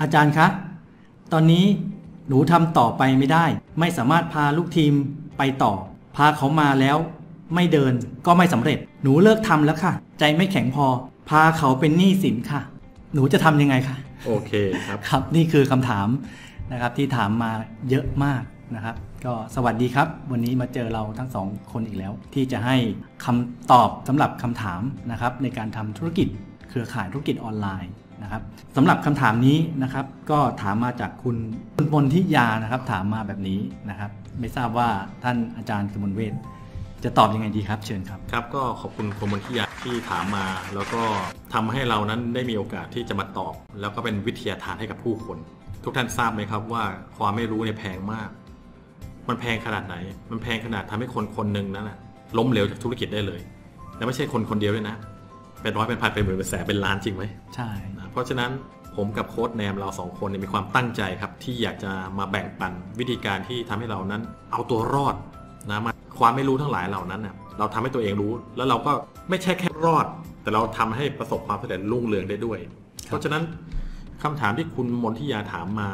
[0.00, 0.46] อาจารย์คะ
[1.32, 1.64] ตอนนี้
[2.28, 3.44] หนูทำต่อไปไม่ได้
[3.80, 4.92] ไม่สามารถพาลูกทีม
[5.38, 5.72] ไปต่อ
[6.16, 6.96] พาเขามาแล้ว
[7.54, 7.92] ไม่เดิน
[8.26, 10.86] ก็ไม่สำเร็จ หนูเลิกทำแล้วค่ะ ใจไม่แข็งพอ
[11.30, 12.60] พาเขาเป็นหนี้สินค่ะ
[13.14, 14.52] หนูจะทำยังไงคะโอเค
[14.86, 16.08] ครับครับ นี่คือคำถาม
[16.72, 17.52] นะครับที่ถามมา
[17.90, 18.42] เยอะมาก
[18.74, 18.94] นะครับ
[19.24, 22.76] ก็สวัสดีครับ วันนี้มาเจอเราทั้งสองคนอีกแล้ว ที่จะให้
[23.24, 26.28] คำตอบสำหรับคำถามนะครับในการทำธุรกิจ
[26.68, 28.42] เครือข่ายธุรกิจออนไลน์ นะครับ
[28.76, 31.36] สำหรับคำถามนี้นะครับก็ถามมาจากคุณ
[31.76, 34.88] คุณมนทิยานะครับถามมาแบบนี้นะครับ ไม่ทราบว่า
[35.24, 36.34] ท่านอาจารย์กมลเวท
[37.04, 41.02] จะตอบยังไงดีครับ เชิญครับครับ ก็ขอบคุณคุณมนทิยาที่ถามมา แล้วก็
[41.54, 45.38] ทำให้เรานั้นได้มีโอกาสที่จะมาตอบ แล้วก็เป็นวิทยาทานให้กับผู้คน
[45.84, 46.84] ทุกท่านทราบไหมครับว่า
[47.16, 48.28] ความไม่รู้เนี่ยแพงมาก
[49.28, 49.96] มันแพงขนาดไหน
[50.30, 51.98] มันแพงขนาดทำให้คนคนหนึ่งนั้นนะ
[52.38, 53.40] ล้มเหลวจากธุรกิจได้เลย
[53.96, 54.96] และไม่ใช่คนคนเดียวด้วยนะ
[55.66, 58.50] เป็นร้อยเป็นพันเป็นหมื่นเป็นแสนเป็นล้านจริงไหมใช่นะเพราะฉะนั้น
[58.96, 64.22] ผมกับโค้ดแนมเราสองคนเนี่ยมีความตั้งใจครับ ที่อยากจะมาแบ่งปันวิธีการที่ทำให้เรานั้น
[64.52, 65.14] เอาตัวรอด
[65.70, 68.92] นะมาความไม่รู้ทั้งหลายเหล่านั้นเน่ยเราทำให้ตัวเองรู้ แล้วเราก็
[69.30, 70.06] ไม่ใช่แค่รอด
[70.42, 72.58] แต่เราทำให้ประสบความสำเร็จรุ่งเรืองได้ด้วย
[73.06, 73.42] เพราะฉะนั้น
[74.22, 75.88] คำถามที่คุณมนทิยาถามมา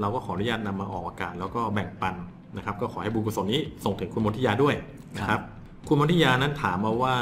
[0.00, 2.14] เราก็ขออนุญาตนำมาออกอากาศแล้วก็แบ่งปัน
[2.56, 4.74] นะครับ ก็ขอให้บุญกุศลนี้ส่งถึงคุณมนทิยาด้วย
[5.16, 5.40] นะครับ
[5.88, 7.14] คุณมนทิยานั้นถามมาว่า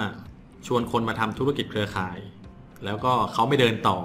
[0.66, 2.18] ชวนคนมาทำธุรกิจเครือข่าย
[2.84, 3.98] แล้วก็เขาไม่เดินต่อ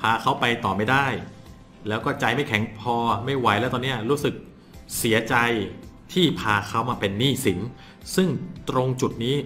[0.00, 1.06] พาเขาไปต่อไม่ได้
[1.88, 2.94] แล้วก็ใจไม่แข็งพอ
[3.24, 4.34] ไม่ไหวแล้วตอนเนี้ยรู้สึก
[4.98, 5.34] เสียใจ
[6.12, 7.58] ที่พาเขามาเป็นหนี้สิน
[8.16, 8.28] ซึ่ง
[8.70, 9.36] ตรงจุดนี้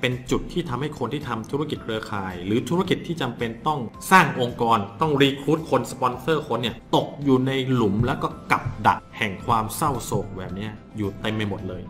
[0.00, 3.80] เป็นจุดที่ทำให้คนที่ทำธุรกิจเครือข่าย หรือธุรกิจที่จำเป็นต้อง
[4.10, 11.82] สร้างองค์กร ต้อง recruit คนสปอนเซอร์คนเนี่ยตกอยู่ในหลุมแล้วก็กับดักแห่งความเศร้าโศกแบบเนี้ยอยู่เต็มไปหมดเลย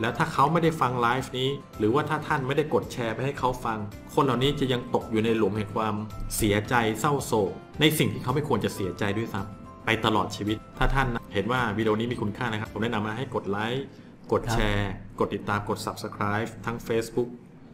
[0.00, 3.78] แล้วถ้าเขาไม่ได้ฟังไลฟ์นี้ หรือว่าถ้าท่านไม่ได้กดแชร์ไปให้เขาฟัง
[4.14, 5.94] คนเหล่านี้จะยังตกอยู่ในหลุมแห่งความ
[6.36, 13.84] เสียใจเศร้าโศก ในสิ่งที่เขาไม่ควรจะเสียใจด้วยซ้ำไปตลอดชีวิต ถ้าท่านเห็นว่าวิดีโอนี้มีคุณค่านะครับ ผมแนะนำมาให้กดไลค์
[14.32, 14.90] กดแชร์
[15.20, 17.28] กดติดตามกด Subscribe ทั้ง Facebook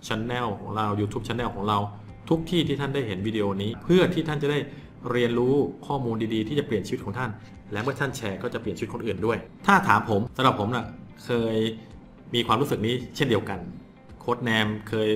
[0.07, 1.79] Channel ของเรา YouTube Channel ของเรา
[2.29, 4.59] ทุกที่ที่ท่านได้เห็นวิดีโอนี้ เพื่อที่ท่านจะได้
[5.11, 5.55] เรียนรู้
[5.87, 7.31] ข้อมูลดีๆ ที่จะเปลี่ยนชีวิตของท่าน
[7.73, 10.87] และเมื่อท่านแชร์ก็จะเปลี่ยนชีวิตคนอื่นด้วย ถ้าถามผมสำหรับผมนะ่ะ
[11.25, 11.57] เคย
[12.35, 13.59] มีความรู้สึกนี้เช่นเดียวกัน
[14.21, 15.11] โค้ดแนมเคย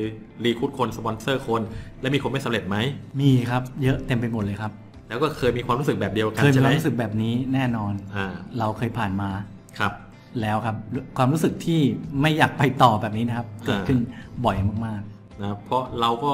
[0.45, 1.63] รีคูดคนสปอนเซอร์คน
[2.01, 2.77] และมีคนไม่สำเร็จไหม
[3.21, 4.73] มีครับเยอะเต็มไปหมดเลยครับ
[5.09, 8.27] แล้วก็เคยมีความรู้สึกแบบเดียวกันเคยมีใช่คไหมวามรู้สึกแบบนี้แน่นอนอ่า
[8.59, 9.31] เราเคยผ่านมา
[9.79, 9.93] ครับ
[10.41, 10.77] แล้วครับ
[11.17, 11.81] ความรู้สึกที่
[12.21, 13.99] ไม่อยากไปต่อแบบนี้นะครับเกิดขึ้น
[14.45, 14.57] บ่อย
[14.87, 15.03] มาก
[15.43, 16.33] นะเพราะเราก็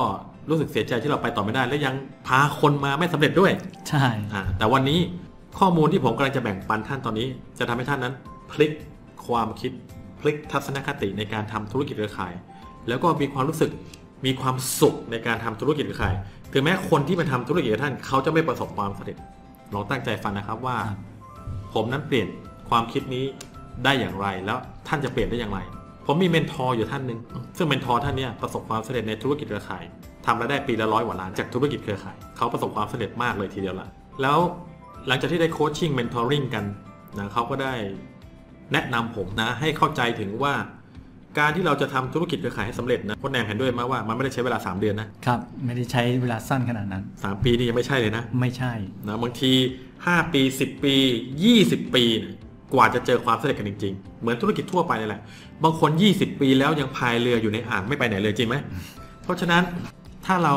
[0.50, 1.94] รู้สึกเสียใจที่เราไปต่อไม่ได้ และยัง
[2.26, 4.98] พาคนมาไม่สำเร็จด้วยๆใช่อ่าแต่วันนี้
[5.58, 7.26] ข้อมูลที่ผมกำลังจะแบ่งปันท่านตอนนี้
[7.58, 8.14] จะทำให้ท่านนั้น
[8.50, 8.72] พลิก
[9.26, 9.72] ความคิด
[10.22, 12.32] พลิกทัศนคติในการทำธุรกิจเครือข่าย
[12.88, 13.70] แล้วก็มีความรู้สึก
[14.26, 16.14] มีความสุขในการทำธุรกิจเครือข่าย
[16.52, 19.16] ถึงแม้คนที่มาทำธุรกิจกับท่านเขาจะไม่ประสบความสำเร็จ
[19.74, 20.98] ลองตั้งใจฟังนะครับว่าครับ
[21.74, 22.28] ผมนั้นเปลี่ยน
[22.70, 23.24] ความคิดนี้
[23.84, 25.60] ได้อย่างไรแล้วท่านจะเปลี่ยนได้อย่างไร
[26.06, 27.18] ผมมี mentor อยู่ท่านหนึ่ง
[27.56, 29.84] ซึ่ง mentor ท่านเนี้ยประสบความสำเร็จในธุรกิจเครือข่าย
[30.26, 33.88] ทำรายได้ปีละร้อยกว่าล้านจากธุรกิจเครือข่าย เขาประสบความสำเร็จมากเลยทีเดียวละ
[34.22, 34.38] แล้ว
[35.08, 36.64] หลังจากที่ได้ coaching mentoring กัน
[37.18, 37.74] นะเขาก็ได้
[38.72, 40.54] แนะนำผมนะ ให้เข้าใจถึงว่า
[41.38, 48.72] การที่เราจะทำธุรกิจเครือข่ายให้สำเร็จนะโค้ชแนมเห็นด้วยไหมว่ามันไม่ได้ใช้เวลา 3 เดือนนะครับ ไม่ได้ใช้เวลาสั้นขนาดนั้นสามปีนี่ยังไม่ใช่เลยนะ ไม่ใช่
[49.08, 49.52] นะบางที
[49.94, 50.94] 5 ปี 10 ปี
[51.42, 52.34] 20 ปีเนี่ย
[52.74, 55.20] กว่าจะเจอความสำเร็จกันจริง ๆ เหมือนธุรกิจทั่วไปนี่แหละ
[55.64, 58.56] บางคน 20 ปีแล้วยังพายเรืออยู่ในอ่างไม่ไปไหนเลยจริงไหม
[59.22, 59.62] เพราะฉะนั้น
[60.26, 60.54] ถ้าเรา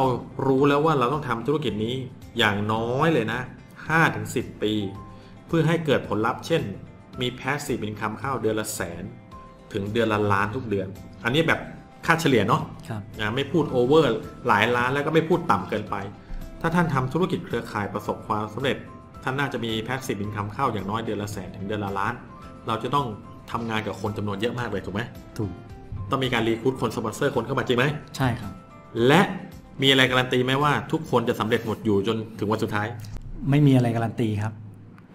[0.47, 1.95] รู้แล้วว่าเราต้องทำธุรกิจนี้
[2.37, 3.39] อย่างน้อยเลยนะ
[4.01, 4.73] 5-10 ปี
[5.47, 6.61] เพื่อให้เกิดผลลัพธ์เช่น
[7.21, 9.03] มี passive income เข้าเดือนละแสน
[9.73, 10.87] ถึงเดือนละล้านทุกเดือน
[11.25, 11.59] อันนี้แบบ
[12.05, 14.09] ค่าเฉลี่ยเนาะครับนะไม่พูดโอเวอร์
[14.47, 15.95] หลายล้านแล้วก็ไม่พูดต่ำเกินไป
[16.61, 18.77] ถ้าท่านทำธุรกิจเครือข่ายประสบความสำเร็จ
[19.23, 22.13] ท่านน่าจะมี passive income เข้าอย่างน้อยเดือนละแสนถึงเดือนละล้าน
[22.67, 23.05] เราจะต้อง
[23.51, 25.01] ทำงานกับคนจำนวนเยอะมากเลยถูกไหม
[25.37, 25.51] ถูก
[26.09, 27.85] ต้องมีการ recruit คนสปอนเซอร์คนเข้ามาจริงไหม
[28.17, 28.51] ใช่ครับ
[29.07, 29.21] และ
[29.81, 32.87] มีอะไรการันตีไหมว่าทุกคนจะสำเร็จหมดอยู่จนถึงวันสุดท้าย
[33.49, 34.53] ไม่มีอะไรการันตีครับ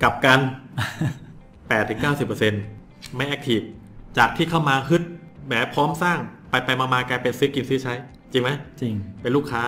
[0.02, 0.38] กลับกัน
[1.70, 3.60] 8-90%ไม่แอคทีฟ
[4.18, 5.02] จากที่เข้ามาฮึด
[5.46, 6.18] แหมพร้อมสร้าง
[6.50, 7.94] ไปไปๆมามๆกลายเป็นซื้อกินซื้อใช้
[8.32, 8.50] จริงไหม
[8.80, 9.62] จริง เป็นลูกค้า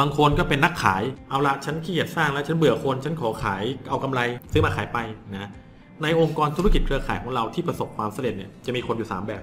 [0.00, 4.20] บางคนก็เป็นนักขายเอาละฉันขี้เกียจสร้างแล้วฉันเบื่อคนฉันขอขายเอากำไร
[4.52, 4.98] ซื้อมาขายไป
[5.36, 5.48] นะ
[6.02, 9.42] ในองค์กรธุรกิจเครือข่ายของเราที่ประสบความสำเร็จเนี่ยจะมีคนอยู่ 3 แบบ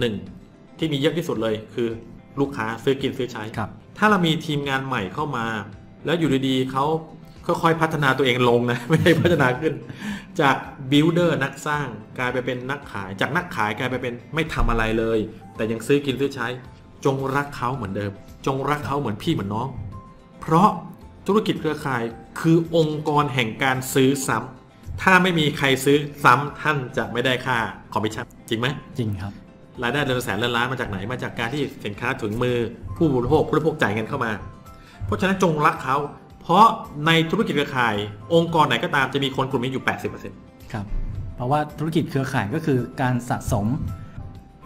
[0.00, 0.78] 1.
[0.78, 1.88] ที่มีเยอะที่สุดเลยคือ
[2.40, 5.46] ลูกค้าซื้อกินซื้อใช้ครับ ถ้าเรามีทีมงานใหม่เข้ามา
[6.04, 6.84] แล้วอยู่ดีๆเขา
[7.46, 9.74] ค่อยๆพัฒนาตัวเองลงนะไม่ได้พัฒนาขึ้น
[10.40, 10.56] จาก
[10.90, 11.86] builder นักสร้าง
[12.18, 15.18] กลายไปเป็นนักขาย จากนักขายกลายไปเป็นไม่ทำอะไรเลย
[15.56, 16.46] แต่ยังซื้อกินซื้อใช้
[17.04, 18.12] จงรักเขาเหมือนเดิม
[18.46, 19.68] จงรักเขาเหมือนพี่เหมือนน้อง
[20.40, 20.70] เพราะ
[21.26, 22.02] ธุรกิจเครือข่าย
[22.40, 27.58] คือองค์กรแห่งการซื้อซ้ำถ้าไม่มีใครซื้อซ้ำท่านจะไม่ได้ค่า
[27.92, 28.66] คอมมิชชั่นจริงไหม
[28.98, 29.32] จริงครับ
[29.82, 32.56] รายได้เดือนละแสนเดือนล้านมาจากไหนมาจากการที่สินค้าถึงมือ
[32.96, 34.32] ผู้บริโภคผู้บริโภคจ่ายเงินเข้ามา
[35.06, 35.96] เพราะฉะนั้นจงรักเขา
[36.42, 36.64] เพราะ
[37.06, 37.94] ในธุรกิจเครือข่าย
[38.34, 39.84] องค์กรไหนก็ตามจะมีคนกลุ่มนี้อยู่
[40.28, 40.84] 80%ครับ
[41.36, 43.66] เพราะว่าธุรกิจเครือข่ายก็คือการสะสม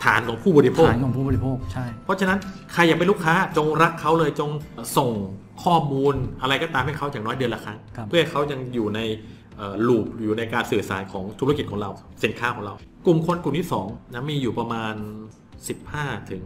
[0.04, 2.38] ฐานของผู้บริโภคฐานของผู้บริโภคใช่ เพราะฉะนั้น
[2.72, 4.50] ใครอยากเป็นลูกค้าจงรักเขาเลยจง
[4.96, 5.10] ส่ง
[5.64, 9.00] ข้อมูลอะไรก็ตามให้เขาอย่างน้อยเดือนละครั้งครับเพื่อให้เขายังอยู่ใน
[9.86, 11.90] ลูปอยู่ในการสื่อสารของธุรกิจของเรา
[12.24, 12.74] สินค้าของเรา
[13.06, 14.94] กลุ่มคนกลุ่มที่2นะมีอยู่ประมาณ
[15.60, 16.42] 15ถึง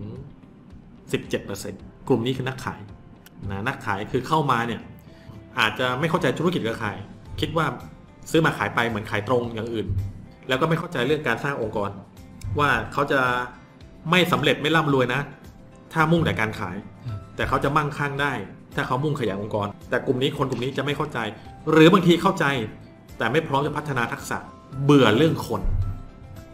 [1.43, 2.81] 17%กลุ่มนี้คือนักขาย
[3.50, 4.81] นะนักขายคือเข้ามาเนี่ย
[5.60, 6.96] อาจจะไม่เข้าใจธุรกิจเครือข่าย
[7.40, 7.66] คิดว่า
[8.30, 9.86] ซื้อมาขายไปเหมือนขายตรงอย่างอื่น
[10.48, 11.90] แล้วก็ไม่เข้าใจเรื่องการสร้างองค์กร
[12.58, 13.20] ว่าเขาจะ
[14.10, 15.20] ไม่สำเร็จไม่ร่ำรวยนะ
[15.92, 16.76] ถ้ามุ่งแต่การขาย
[17.36, 18.32] แต่เขาจะมั่งคั่งได้
[18.76, 21.18] ถ้าเขามุ่งขยายองค์กร แต่กลุ่มนี้คนกลุ่มนี้จะไม่เข้าใจ
[21.70, 22.44] หรือบางทีเข้าใจ
[23.18, 24.38] แต่ไม่พร้อมจะพัฒนาทักษะ
[24.84, 25.62] เบื่อเรื่องคน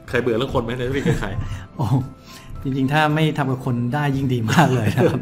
[0.09, 1.35] เคยเบื่อเรื่องคนไหมในธุรกิจเครือข่าย
[1.77, 1.87] โอ้
[2.63, 5.21] จริงๆ ถ้าไม่ทำกับคนได้ยิ่งดีมากเลยนะครับ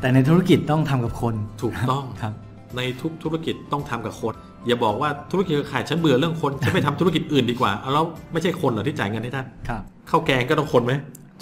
[0.00, 2.32] แต่ในธุรกิจต้องทำกับคนถูกต้องครับ
[2.76, 4.34] ในทุกธุรกิจต้องทำกับคน
[4.66, 10.92] อย่าบอกว่าธุรกิจเครือข่ายฉันเบื่อเรื่องคนฉันไปทำธุรกิจอื่นดีกว่าเอาแล้วไม่ใช่คนเหรอที่จ่ายเงินให้ท่านครับข้าวแกงก็ต้องคนไหม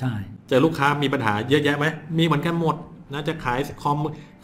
[0.01, 0.13] ใช่
[0.49, 1.87] เจอลูกค้ามีปัญหาเยอะแยะไหม
[2.19, 2.77] มีเหมือนกันหมด
[3.13, 3.97] นะจะขายคอม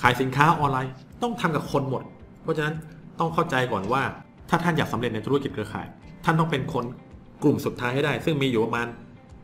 [0.03, 0.93] ขายสินค้าออนไลน์
[1.23, 2.03] ต้องทำกับคนหมด
[2.43, 2.75] เพราะฉะนั้น
[3.21, 4.03] ต้องเข้าใจก่อนว่า
[4.51, 5.87] ถ้าท่านอยากสำเร็จในธุรกิจเครือข่าย
[6.25, 6.85] ท่านต้องเป็นคน
[7.43, 8.87] กลุ่มสุดท้ายให้ได้ ซึ่งมีอยู่ประมาณ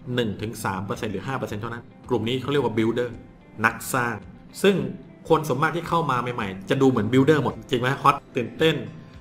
[0.08, 3.10] 1-3%หรือ5%เท่านั้น กลุ่มนี้เขาเรียกว่า builder
[3.64, 4.14] นักสร้าง
[4.62, 4.76] ซึ่ง
[5.28, 8.76] คนสมมากที่เข้ามาใหม่ๆ จะดูเหมือน builder หมด จริงไหมฮอตตื่นเต้น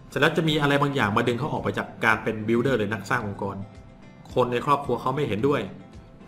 [0.10, 3.56] เสร็จแล้วจะมีอะไรบางอย่างมาดึงเขาออกไปจากการเป็น builder หรือนักสร้างองค์กร
[4.34, 5.62] คนในครอบครัวเขาไม่เห็นด้วย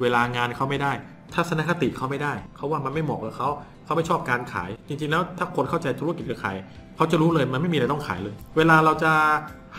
[0.02, 0.92] เวลางานเขาไม่ได้
[1.34, 3.50] ทัศนคติเขาไม่ได้ เขาว่ามันไม่เหมาะกับเขา
[3.86, 6.56] เขาไม่ชอบการขาย จริงๆ แล้วถ้าคนเข้าใจธุรกิจเครือข่าย
[6.96, 9.14] เขาจะรู้เลยมันไม่มีอะไรต้องขายเลย เวลาเราจะ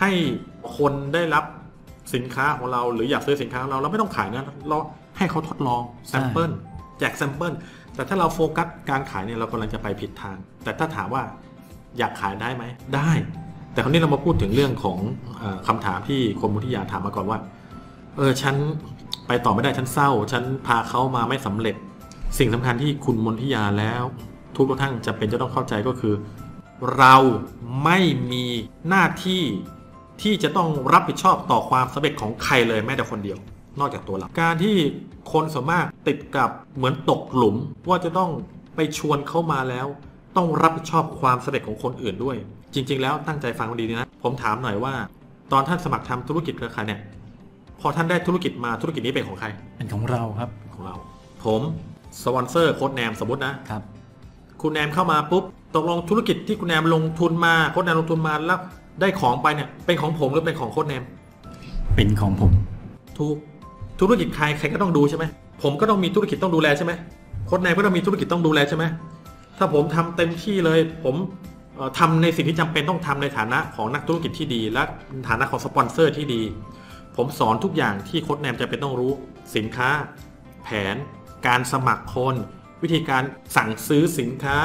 [0.00, 0.10] ให้
[0.76, 1.44] คนได้รับ
[2.14, 4.78] สินค้าของเราหรืออยากซื้อสินค้าของเราเราไม่ต้องขายนะเรา
[5.16, 6.50] ให้เขาทดลอง sample
[7.02, 7.52] แจก sample
[7.94, 11.22] แต่ถ้าเราโฟกัสการขายเนี่ยเรากำลังจะไปผิดทาง แต่ถ้าถามว่า
[11.98, 12.64] อยากขายได้ไหม
[12.94, 13.10] ได้
[13.72, 14.98] แต่คราวนี้เรามาพูดถึงเรื่องของ
[15.42, 17.38] ออคำถามที่คุณมุทิยาถามมาก่อนว่า
[18.16, 18.54] เออฉัน
[19.26, 21.76] ไปต่อไม่ได้ฉันเศร้า ฉันพาเขามาไม่สำเร็จ
[22.38, 24.02] สิ่งสำคัญที่คุณมนทิยาแล้ว
[24.56, 26.14] ทุกท่านจะเป็นจะต้องเข้าใจก็คือ
[26.96, 27.16] เรา
[27.84, 27.98] ไม่
[28.32, 28.44] มี
[28.88, 29.42] หน้าที่
[30.22, 33.38] ที่จะต้องรับผิดชอบต่อความสำเร็จของใครเลยแม้แต่คนเดียว
[33.80, 34.76] นอกจากตัวเราการที่
[35.32, 37.56] คนส่วนมากติดกับเหมือนตกหลุม
[37.88, 38.30] ว่าจะต้อง
[38.76, 39.86] ไปชวนเขามาแล้ว
[40.36, 42.36] ต้องรับผิดชอบความสำเร็จของคนอื่นด้วย
[42.74, 44.92] จริง ๆ แล้วตั้งใจฟังดีๆนะ ผมถามหน่อยว่า
[45.52, 47.00] ตอนท่านสมัครทำธุรกิจเครือข่ายเนี่ย
[47.80, 50.94] พอท่านได้ธุรกิจมาธุรกิจนี้เป็นของใคร เป็นของเราครับของเรา
[51.44, 51.60] ผม
[52.22, 53.82] สปอนเซอร์โค้ดแนมสมมตินะครับ
[54.62, 55.44] คุณแนมเข้ามาปุ๊บ
[55.76, 58.58] ตกลงธุรกิจที่คุณแนมลงทุนมาโค้ดแนมลงทุนมาแล้ว
[59.00, 61.02] ได้ของไปเนี่ยเป็นของผมหรือเป็นของโค้ดแนม
[61.94, 62.52] เป็นของผม
[63.18, 63.36] ถูก
[64.02, 65.24] ธุรกิจใครใครก็ต้องดูใช่ไหม
[65.62, 66.92] ผมก็ต้องมีธุรกิจต้องดูแลใช่ไหม
[67.46, 68.84] โค้ดแนมก็ต้องมีธุรกิจต้องดูแลใช่ไหม
[69.58, 71.14] ถ้าผมทำเต็มที่เลย ผม
[71.76, 74.82] เอ่อทำในสิ่งที่จำเป็นต้องทำในฐานะของนักธุรกิจที่ดี และ
[75.28, 76.42] ฐานะของสปอนเซอร์ที่ดี
[77.16, 79.12] ผมสอนทุกอย่างที่โค้ดแนมจะเป็นต้องรู้
[79.56, 79.88] สินค้า
[80.64, 80.96] แผน
[81.46, 82.34] การสมัครคน
[82.82, 83.22] วิธีการ
[83.56, 84.56] สั่งซื้อสินค้า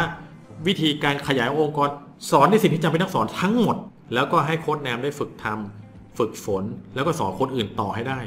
[0.68, 1.90] วิธีการขยายองค์กร
[2.32, 3.78] สอนในสิ่งที่จำเป็นต้องสอนทั้งหมด
[4.14, 6.64] แล้วก็ให้โค้ดแนมได้ฝึกทำฝึกฝน
[6.96, 8.20] แล้วก็สอนคนอื่นต่อให้ได้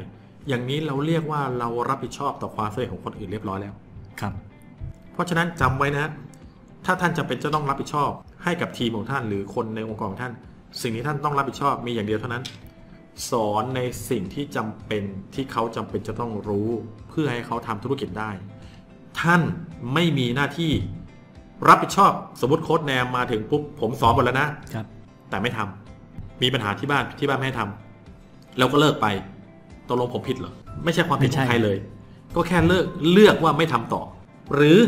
[0.49, 3.75] อย่างนี้เราเรียกว่าเรารับผิดชอบต่อความสำเร็จของคนอื่นเรียบร้อยแล้ว
[4.21, 4.33] ครับ
[5.13, 6.07] เพราะฉะนั้นจำไว้นะ
[6.87, 8.11] ถ้าท่านจำเป็นจะต้องรับผิดชอบ
[8.45, 10.33] ให้กับทีมของท่านหรือคนในองค์กรของท่าน
[10.83, 12.45] สิ่งที่ท่านต้องรับผิดชอบมีอย่างเดียวเท่านั้น
[13.31, 13.81] สอนใน
[14.11, 15.03] สิ่งที่จำเป็น
[15.35, 16.69] ที่เขาจำเป็นจะต้องรู้
[17.09, 18.31] เพื่อให้เขาทำธุรกิจได้
[19.21, 19.43] ท่าน
[19.95, 20.73] ไม่มีหน้าที่
[21.69, 24.87] รับผิดชอบสมมติโค้ดแนมมาถึงปุ๊บผมสอนหมดแล้วนะครับ
[25.31, 29.07] แต่ไม่ทำมีปัญหาที่บ้านที่บ้านไม่ให้ทำแล้วก็เลิกไป
[29.91, 30.53] ตกลงผมผิดเหรอ
[30.85, 31.77] ไม่ใช่ความผิดของใครเลย
[32.37, 34.03] ก็แค่เลิกเลือกว่าไม่ทำต่อ
[34.55, 34.79] หรือ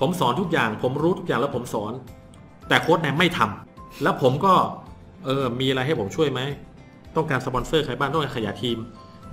[0.00, 1.92] ผมสอนทุกอย่าง ผมรู้ทุกอย่างแล้วผมสอน
[2.68, 4.54] แต่โค้ดแนมไม่ทำแล้วผมก็
[5.24, 6.40] เออมีอะไรให้ผมช่วยไหม
[7.16, 8.78] ต้องการสปอนเซอร์ใครบ้างต้องการขยายทีม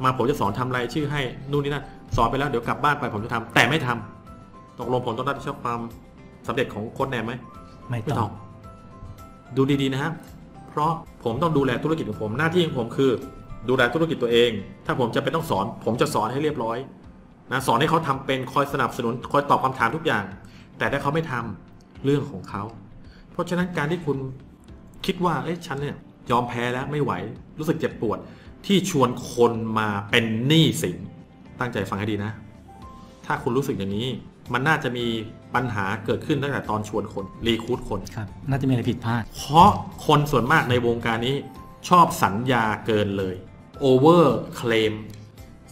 [0.03, 1.21] มาผมจะสอนทำรายชื่อให้
[1.51, 1.85] นู่นนี่นั่น
[2.15, 5.79] สอนไปแล้วเดี๋ยวกลับบ้านไปผมจะทำแต่ไม่ทำตกลงผมต้องรับผิดชอบความ
[6.47, 7.33] สำเร็จของโค้ดแนมไหม
[7.89, 8.31] ไม่ไม่ต้ต้อองง
[9.57, 10.13] ดูดีๆนะครับ
[10.69, 10.91] เพราะ
[11.23, 13.11] ผมต้องดูแลธุรกิจของผมหน้าที่ของผมคือ
[13.67, 14.51] ดูแลธุรกิจตัวเอง
[14.85, 16.77] ถ้าผมจะเป็นต้องสอน ผมจะสอนให้เรียบร้อย
[17.51, 20.25] นะสอนให้เขาทำเป็นคอยสนับสนุนคอยตอบคำถามทุกอย่าง
[20.77, 22.63] แต่ถ้าเขาไม่ทำเรื่องของเขา
[23.31, 24.17] เพราะฉะนั้นการที่คุณ
[25.05, 25.97] คิดว่าเอ้ยฉันเนี่ย
[26.31, 27.11] ยอมแพ้แล้วไม่ไหว
[27.59, 28.17] รู้สึกเจ็บปวด
[28.65, 30.97] ที่ชวนคนมาเป็นหนี้สิน
[31.59, 32.31] ตั้งใจฟังให้ดีนะ
[33.25, 34.07] ทถ้าคุณรู้สึกอย่างนี้
[34.53, 35.05] มันน่าจะมี
[35.55, 39.69] ปัญหาเกิดขึ้นตั้งแต่ตอนชวนคนรีคูดคนครับน่าจะมีอะไรผิดพลาด เพราะ
[40.07, 41.35] คนส่วนมากในวงการนี้
[41.89, 43.35] ชอบสัญญาเกินเลย
[43.87, 44.23] over
[44.59, 44.93] claim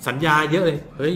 [0.08, 1.16] สัญญาเยอะเลย เฮ้ย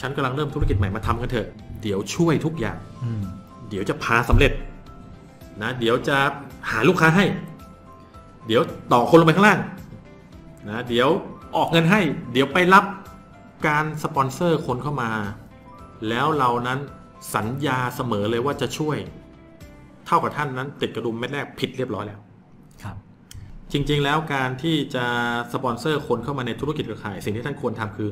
[0.00, 1.48] ฉันกำลังเริ่มธุรกิจใหม่มาทำกันเถอะ
[1.82, 3.22] เดี๋ยวช่วยทุกอย่างอืม
[3.68, 4.52] เดี๋ยวจะพาสำเร็จ
[5.62, 6.16] นะ เดี๋ยวจะ
[6.70, 7.24] หาลูกค้าให้
[8.46, 9.60] เดี๋ยวต่อคนลงไปข้างล่าง
[10.68, 11.08] นะเดี๋ยว
[11.56, 12.00] ออกเงินให้
[12.32, 12.84] เดี๋ยวไปรับ
[13.66, 15.10] การสปอนเซอร์คนเข้ามา
[16.08, 16.78] แล้วเรานั้น
[17.34, 18.96] สัญญาเสมอเลยว่าจะช่วย
[20.06, 22.20] เท่ากับท่านนั้นติดกระดุมเม็ดแรกผิดเรียบร้อยแล้ว
[22.82, 22.96] ครับ
[23.72, 25.04] จริง ๆ แล้วการที่จะ
[25.52, 28.08] สปอนเซอร์คนเข้ามาในธุรกิจเครือข่าย สิ่งที่ท่านควรทำคือ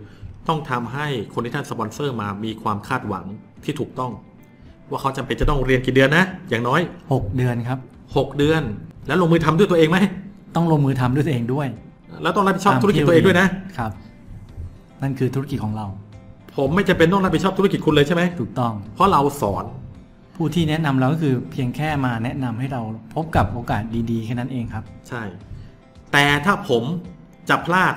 [0.49, 3.25] ต้องทำให้คนที่ท่านสปอนเซอร์มามีความคาดหวัง
[3.65, 4.13] ที่ถูกต้อง
[4.91, 8.63] ว่าเขาจำเป็นจะต้องเรียนกี่เดือนนะ อย่างน้อย 6 เดือนครับ 6 เดือน
[9.07, 9.99] แล้วลงมือทำด้วยตัวเองไหม
[10.57, 11.67] ต้องลงมือทำด้วยตัวเองด้วย
[12.23, 13.49] แล้วต้องรับผิดชอบตามธุรกิจที่ตัวเองด้วยนะ
[13.79, 13.91] ครับ
[15.03, 15.87] นั่นคือธุรกิจของเรา
[16.57, 19.65] ผมไม่จำเป็นต้องรับผิดชอบธุรกิจคุณเลยใช่ไหมถูกต้อง เพราะเราสอน
[20.37, 22.83] ผู้ที่แนะนำเราก็คือเพียงแค่มาแนะนำให้เรา
[23.15, 25.23] พบกับโอกาสดีๆแค่นั้นเองครับ ใช่
[26.13, 26.83] แต่ถ้าผม
[27.49, 27.95] จะพลาด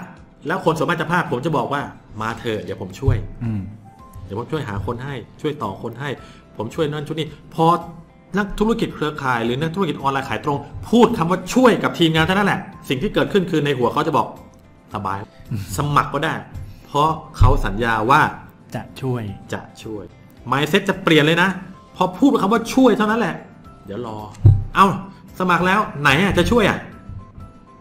[0.48, 1.82] แล้วคนสามารถจะพลาดผมจะบอกว่า
[2.22, 3.62] มาเถอะเดี๋ยวผมช่วย อืม
[4.26, 6.10] เดี๋ยวผมช่วยหาคนให้ช่วยต่อคนให้
[6.58, 7.66] ผมช่วยนั่นช่วยนี่พอ
[8.38, 10.58] นักธุรกิจเครือข่าย หรือนักธุรกิจออนไลน์ขายตรง
[10.90, 14.28] พูดคำว่าช่วยกับทีมงานเท่านั้นแหละ สิ่งที่เกิดขึ้นคือในหัวเขาจะบอก
[14.94, 15.18] สบาย
[15.78, 16.34] สมัครก็ได้
[16.86, 18.22] เพราะเขาสัญญาว่า
[18.76, 20.04] จะช่วยจะช่วย
[20.52, 21.50] mindset จะเปลี่ยนเลยนะ
[22.02, 23.36] พอพูดคำว่าช่วยเท่านั้นแหละ
[23.86, 24.18] เดี๋ยวรอ
[24.76, 24.86] เอา
[25.40, 26.78] สมัครแล้วไหนอะจะช่วยอะ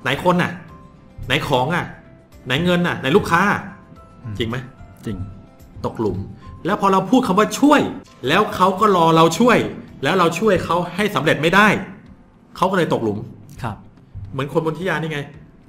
[0.03, 0.51] ไหนคนอะ
[1.27, 1.85] ไหนของอะ
[2.47, 3.43] ไหนเงินอะ ไหนลูกค้า
[4.25, 4.57] อืมจริงไหม
[5.05, 5.17] จริง
[5.87, 6.19] ตกหลุม
[6.67, 7.81] แล้วพอเราพูดคำว่าช่วย
[8.29, 9.59] แล้วเขาก็รอเราช่วย
[10.03, 11.67] แล้วเราช่วยเขาให้สำเร็จไม่ได้
[12.57, 13.19] เขาก็เลยตกหลุม
[13.63, 13.77] ครับ
[14.33, 15.21] เหมือนคนบนทิยานี่ไง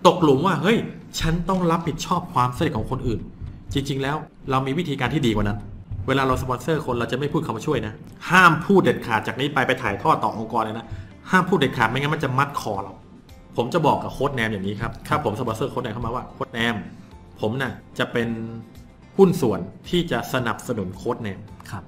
[0.07, 0.77] ตกหลุมว่า เฮ้ย
[1.19, 3.19] ฉันต้องรับผิดชอบความสำเร็จของคนอื่น
[3.73, 4.17] จริง ๆ แล้ว
[4.51, 5.59] เรามีวิธีการที่ดีกว่านั้น
[6.07, 7.93] เวลาเราสปอนเซอร์คนเราจะไม่พูดคำว่าช่วยนะ
[8.29, 10.87] ห้ามพูดเด็ดขาดจากนี้ไปไปถ่ายทอดต่อองค์กรเลยนะ
[11.31, 12.93] ห้ามพูดเด็ดขาดไม่งั้นมันจะมัดคอเรา
[13.57, 16.75] ผมจะบอกกับโค้ชแนมอย่างนี้ครับ ถ้าผมสปอนเซอร์โค้ชแนมเข้ามาว่าโค้ชแนม
[17.41, 18.29] ผมน่ะจะเป็น
[19.17, 21.39] หุ้นส่วนที่จะสนับสนุนโค้ดแนม
[21.71, 21.83] ครับ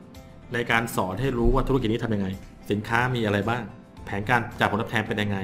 [0.53, 2.27] ในการสอนให้รู้ว่าธุรกิจนี้ทำยังไง
[2.71, 3.63] สินค้ามีอะไรบ้าง
[4.05, 5.37] แผนการจากผลตอบแทนเป็นยังไง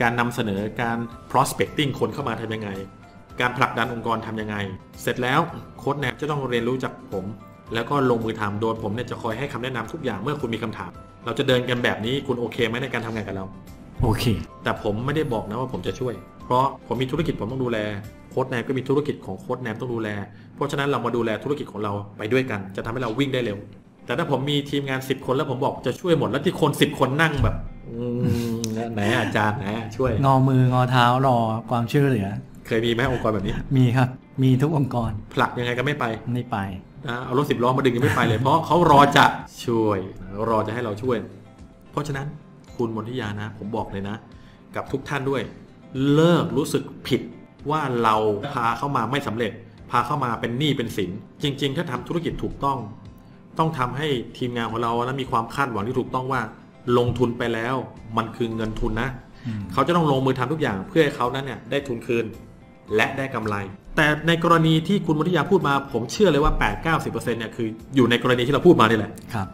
[0.00, 0.98] การนำเสนอการ
[1.30, 2.70] prospecting คนเข้ามาทำยังไง
[3.40, 4.56] การผลักดันองค์กรทำยังไง
[5.02, 5.40] เสร็จแล้ว
[5.78, 7.24] โค้ดแนมจะต้องเรียนรู้จากผม
[7.74, 10.90] แล้วก็ลงมือทำโดยผมเนี่ยจะคอยให้คำแนะนำทุกอย่างเมื่อคุณมีคำถาม
[11.24, 13.44] เราจะเดินกันแบบนี้คุณโอเคไหมในการทำงานกับเรา
[14.02, 14.24] โอเค
[14.62, 17.78] แต่ผมไม่ได้บอกนะว่าผมจะช่วย เพราะผมมีธุรกิจผมต้องดูแล
[18.30, 20.08] โค้ดแนมก็มีธุรกิจของโค้ดแนมต้องดูแล
[20.54, 23.58] เพราะฉะนั้นเรามาดูแลธุรกิจของเราไปด้วยกัน จะทำให้เราวิ่งได้เร็ว
[24.06, 27.56] แต่ถ้าผมมีทีมงาน 10 คนแล้วผมบอกจะช่วยหมดแล้วที่คน 10 คนนั่งแบบ
[27.88, 28.04] อื
[28.54, 28.58] ม
[28.94, 31.36] ไหนอาจารย์ไหนช่วยงอมืองอเท้ารอ
[31.70, 32.28] ความช่วยเหลือ
[32.66, 34.08] เคยมีไหมองค์กรแบบนี้ มีครับ
[34.42, 36.56] มีทุกองค์กรผลักยังไงก็ไม่ไปไม่ไป
[37.06, 39.24] นะเอารถสิบล้อมาดึงยังไม่ไปเลย เพราะเขารอจะ
[39.64, 39.98] ช่วย
[40.48, 41.16] รอจะให้เราช่วย
[41.90, 42.26] เพราะฉะนั้น
[42.76, 44.16] คุณมนทิยานะ ผมบอกเลยนะ
[44.74, 45.42] กับทุกท่านด้วย
[46.12, 47.20] เลิกรู้สึกผิด
[47.70, 48.16] ว่าเรา
[48.52, 49.52] พาเข้ามาไม่สำเร็จ
[49.90, 51.10] พาเข้ามาเป็นหนี้เป็นสิน
[51.42, 52.78] จริง ๆ ถ้าทำธุรกิจถูกต้อง
[53.58, 56.40] ต้องทำให้ทีมงานของเรานะมีความคาดหวังที่ถูกต้องว่า
[56.98, 57.74] ลงทุนไปแล้ว
[58.16, 59.08] มันคือเงินทุนนะ
[59.46, 62.24] อืมเขาจะต้องลงมือทำทุกอย่างเพื่อให้เขานั้นเนี่ยได้ทุนคืน
[62.96, 63.56] และได้กำไร
[63.96, 66.52] แต่ในกรณีที่คุณมทิยาพูดมา ผมเชื่อเลยว่า
[66.84, 69.46] 8-90%เนี่ยคืออยู่ในกรณีที่เราพูดมานี่แหละครับ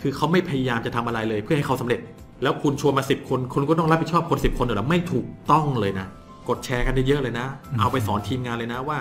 [0.00, 2.00] คือเขาไม่พยายามจะทำอะไรเลยเพื่อให้เขาสำเร็จ
[2.42, 6.06] แล้วคุณชวนมา 10 คน คุณก็ต้องรับผิดชอบคน 10 คนเหรอไม่ถูกต้องเลยนะ
[6.48, 8.98] กดแชร์กันเยอะๆเลยนะอืมเอาไปสอนทีมงานเลยนะว่า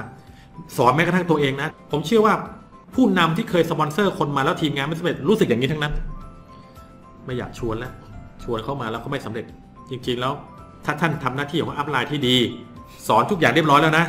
[0.77, 2.33] สอนแม้กระทั่งตัวเองนะ ผมเชื่อว่า
[2.95, 5.93] ผู้นำที่เคยสปอนเซอร์คนมาแล้วทีมงานไม่สำเร็จรู้สึกอย่างนี้ทั้งนั้น
[7.25, 7.93] ไม่อยากชวนแล้ว
[8.43, 9.45] ชวนเข้ามาแล้วก็ไม่สำเร็จ
[9.89, 10.33] จริงๆแล้ว
[10.85, 12.37] ถ้าท่านทำหน้าที่ของ upline ที่ดี
[13.09, 14.05] สอนทุกอย่างเรียบร้อยแล้วนะ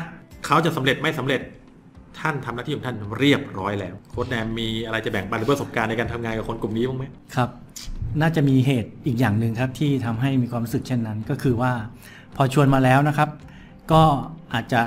[0.46, 1.40] เขาจะสำเร็จไม่สำเร็จ
[2.20, 7.04] ท่านทำหน้าที่ของท่านเรียบร้อยแล้ว โค้ดแนมมีอะไรจะแบ่งปันหรือประสบการณ์ในการทำงานกับคนกลุ่มนี้บ้างไหม
[7.36, 7.48] ครับ
[8.20, 11.72] น่าจะมีเหตุอีกอย่างหนึ่งครับที่ทำให้มีความรู้สึกเช่นนั้น ก็คือว่า
[12.36, 13.28] พอชวนมาแล้วนะครับ
[13.92, 14.02] ก็
[14.54, 14.80] อาจจะ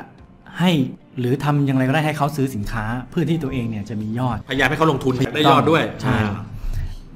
[0.60, 0.72] ให้
[1.20, 6.32] หรือทำอย่างไรก็ได้ให้เขาซื้อสินค้าเพื่อที่ตัวเองเนี่ยจะมียอดพยายามให้เขาลงทุนได้ยอดด้วยใช่อ่า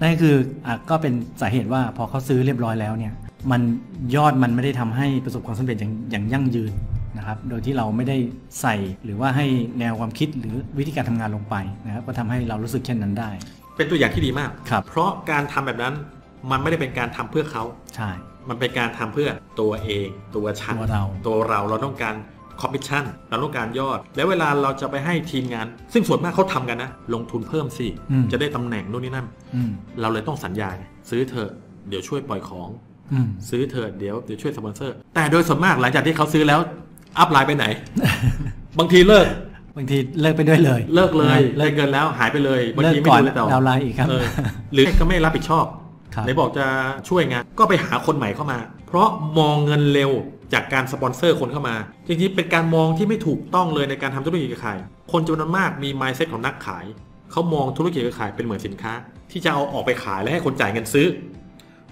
[0.02, 0.36] นั่นคือ
[0.66, 3.14] อะก็เป็นสาเหตุว่าพอเขาซื้อเรียบร้อยแล้วเนี่ย
[3.52, 3.62] มัน
[4.16, 6.72] ยอดมันไม่ได้ทำให้ประสบความสำเร็จอย่างอย่างยั่งยืน
[7.18, 8.18] นะครับ โดยที่เราไม่ได้
[8.62, 9.46] ใส่หรือว่าให้
[9.80, 13.30] แนวความคิดหรือวิธีการทำงานลงไปนะครับ ก็ทำให้เรารู้สึกเช่นนั้นได้
[13.78, 15.94] เป็นตัวอย่างที่ดีมากครับเพราะการทำแบบนั้น
[16.52, 17.64] มันไม่ได้เป็นการทำเพื่อเขา
[17.96, 18.10] ใช่
[18.50, 19.30] มันเป็นการทำเพื่อ
[19.62, 22.16] ตัวเอง ตัวฉันตัวเราตัวเราเราต้องการ
[22.62, 31.52] คอมมิชชั่นเราต้องการยอด แล้วเวลาเราจะไปให้ทีมงาน ซึ่งส่วนมากเขาทำกันนะ ลงทุนเพิ่มสิอืมจะได้ตำแหน่งนู่นนี่นั่นอืมเราเลยต้องสัญญาไงซื้อเถอะ
[31.90, 32.97] เดี๋ยวช่วยปล่อยของอืม
[33.50, 36.60] ซื้อเถอะเดี๋ยวเดี๋ยวช่วยสปอนเซอร์ แต่โดยส่วนมากหลังจากที่เขาซื้อแล้ว
[37.20, 37.66] อัพไลน์ไปไหน
[38.80, 39.26] บางทีเลิก
[39.78, 44.24] บางทีเลิกไปด้วยเลย เลิกเลยเลิได้กเงินแล้วหายไปเลยบางเลิกทีไม่ก่อนดูเลยต่อดาวน์ไลน์อีกครับเออ
[44.74, 45.66] หรือก็ไม่รับผิดชอบ
[46.16, 46.66] ครับไหนบอกจะ
[47.10, 49.08] ช่วยงานก็ไปหาคนใหม่เข้ามา เพราะ
[49.40, 50.12] มองเงินเร็ว
[50.54, 51.76] จากการสปอนเซอร์คนเข้ามา
[52.08, 54.78] จริงๆ เป็นการมองที่ไม่ถูกต้องเลยในการทำธุรกิจเครือข่าย
[55.12, 56.86] คนจำนวนมากมี mindset ของนักขาย
[57.32, 58.94] เขามองธุรกิจเครือข่ายเป็นเหมือนสินค้า
[59.32, 61.08] ที่จะเอาออกไปขายและให้คนจ่ายเงินซื้อ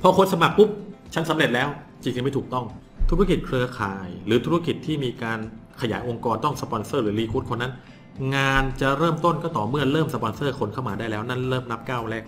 [0.02, 0.70] พอคนสมัครปุ๊บ
[1.14, 1.68] ฉันสำเร็จแล้ว
[2.04, 2.66] จริงๆไม่ถูกต้อง
[3.10, 5.40] ธุรกิจเครือข่าย หรือธุรกิจที่มีการ
[5.82, 7.74] ขยายองค์กรต้องสปอนเซอร์หรือ recruit คนนั้น
[8.36, 12.24] งานจะเริ่มต้นก็ต่อเมื่อเริ่มสปอนเซอร์คนเข้ามาได้แล้วนั่นเริ่มนับก้าวแรก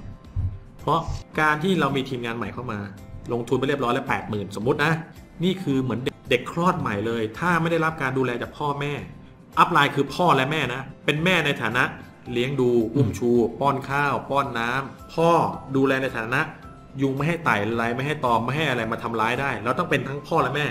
[0.79, 0.99] เพราะ
[1.39, 2.79] การที่เรามีทีมงานใหม่เข้ามา
[3.33, 4.91] ลงทุนไปเรียบร้อยแล้วแปดหมื่นสมมตินะ
[5.43, 8.93] นี่คือเหมือนเด็กเด็กคลอดใหม่เลย ถ้าไม่ได้รับการดูแลจากพ่อแม่
[9.59, 11.83] อัพไลน์คือพ่อและแม่นะ เป็นแม่ในฐานะ
[12.33, 13.29] เลี้ยงดูอุ้มชู
[13.61, 15.29] ป้อนข้าว ป้อนน้ำพ่อ
[15.75, 16.41] ดูแลในฐานะ
[17.01, 20.65] ยุงไม่ให้ไต่อะไรไม่ให้ตอมไม่ให้อะไรมาทำร้ายได้ เราต้องเป็นทั้งพ่อและแม่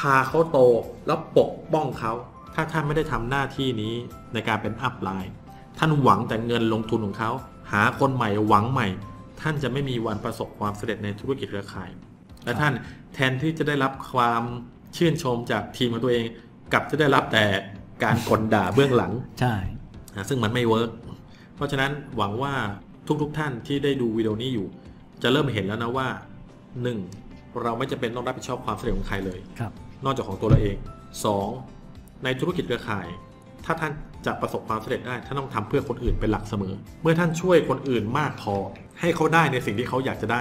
[0.00, 0.58] พาเขาโต
[1.06, 2.12] แล้วปกป้องเขา
[2.54, 3.94] ถ้าท่านไม่ได้ทำหน้าที่นี้
[4.34, 5.32] ในการเป็นอัพไลน์
[5.78, 7.30] ท่านหวังแต่เงินลงทุนของเขา
[7.72, 8.88] หาคนใหม่หวังใหม่
[9.40, 11.90] ท่านจะไม่มีวันประสบความสำเร็จในธุรกิจเครือข่าย
[12.44, 12.72] และท่าน
[13.14, 14.42] แทนที่จะได้รับความ
[14.96, 16.24] ชื่นชมจากทีมของตัวเอง
[16.72, 17.44] กลับจะได้รับแต่
[18.04, 19.54] การกลด่าเบื้องหลังใช่
[20.16, 20.90] นะซึ่งมันไม่เวิร์ก
[21.56, 22.54] เพราะฉะนั้นหวังว่า
[23.22, 24.66] ทุกๆท่านที่ได้ดูวิดีโอนี้อยู่
[25.22, 26.08] จะเริ่มเห็นแล้วนะว่า
[26.84, 27.62] 1.
[27.62, 29.72] เราไม่จำเป็นต้องรับผิดชอบความสำเร็จของใครเลย ครับ
[30.04, 30.76] นอกจากของตัวเราเอง
[31.50, 32.24] 2.
[32.24, 33.06] ในธุรกิจเครือข่าย
[33.64, 33.92] ถ้าท่าน
[34.26, 38.54] จะประสบความสำเร็จได้ท่านต้องทำเพื่อคนอื่นเป็นหลักเสมอ เมื่อท่านช่วยคนอื่นมากพอ
[39.00, 40.40] ให้เขาได้ในสิ่งที่เขาอยากจะได้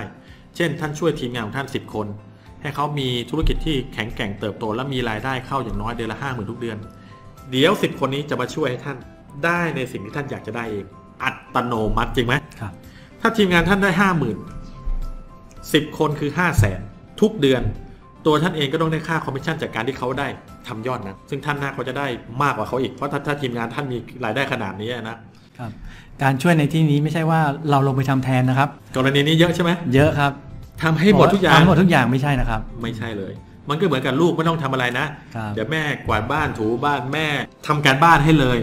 [0.56, 2.08] เช่น ท่านช่วยทีมงานของท่าน 10 คน
[2.62, 6.78] ให้เขามีธุรกิจที่แข็งแกร่งเติบโต และมีรายได้เข้าอย่างน้อยเดือนละห้าหมื่นทุกเดือน
[7.52, 8.98] เดี๋ยว 10 คนนี้จะมาช่วยให้ท่าน
[9.46, 10.86] ได้ในสิ่งที่ท่านอยากจะได้เอง
[11.24, 12.74] อัตโนมัติจริงไหมครับ
[13.22, 14.38] ถ้าทีมงานท่านได้ห้าหมื่น
[15.74, 16.80] สิบคนคือห้าแสน
[17.22, 17.62] ทุกเดือน
[18.26, 20.28] ตัวท่านเองก็ต้องได้ค่าคอมมิชชั่นจากการที่เขาได้
[20.68, 22.08] ทำยอดนะซึ่งท่านน่าเขาจะได้
[22.44, 25.18] มากกว่าเขาอีกเพราะถ้าถ้าทีมงานท่านมีรายได้ขนาดนี้นะ
[25.58, 25.72] ครับ
[26.24, 30.32] การช่วยในที่นี้ไม่ใช่ว่าเราลงไปทำแทนนะครับ กรณีนี้เยอะใช่ไหมเยอะครับ
[30.84, 33.34] ทำให้หมดทุกอย่างทำหมดทุกอย่างไม่ใช่นะครับ ไม่ใช่เลย
[33.70, 37.28] มันก็เหมือนกับลูกไม่ต้องทำอะไรนะครับเดี๋ยวแม่กวาดบ้านถูบ้านแม่
[37.68, 38.58] ทำการบ้านให้เลย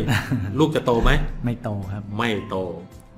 [0.58, 1.10] ลูกจะโตไหม
[1.44, 2.56] ไม่โตครับ ไม่โต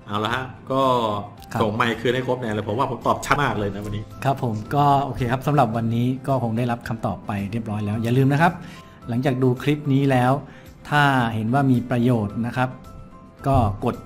[0.06, 0.82] เอาละฮะก็
[1.16, 8.52] ครับ ส่งไมค์คืนให้ครบแน่เลยผมว่าผมตอบชัดมากเลยนะวันนี้ ครับผมก็โอเคครับสำหรับวันนี้ก็คงได้รับคำตอบไปเรียบร้อยแล้ว อย่าลืมนะครับ
[9.08, 10.32] หลังจากดูคลิปนี้แล้ว
[10.88, 11.02] ถ้า
[11.34, 12.68] เห็นว่ามีประโยชน์นะครับ
[13.46, 13.96] ก็กด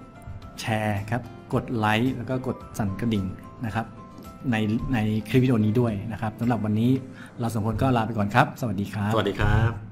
[0.60, 1.22] แชร์ครับ
[1.54, 3.24] กดไลค์แล้วก็กดสั่นกระดิ่ง
[3.64, 3.86] นะครับ
[4.50, 4.56] ใน
[4.94, 4.98] ใน
[5.28, 6.90] คลิปวิดีโอนี้ด้วยนะครับสำหรับวันนี้
[7.40, 9.89] เราสองคนก็ลาไปก่อนครับ สวัสดีครับ สวัสดีครับ